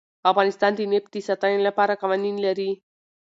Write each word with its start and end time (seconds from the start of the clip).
افغانستان 0.31 0.71
د 0.75 0.79
نفت 0.91 1.09
د 1.13 1.17
ساتنې 1.27 1.59
لپاره 1.67 1.99
قوانین 2.01 2.35
لري. 2.45 2.71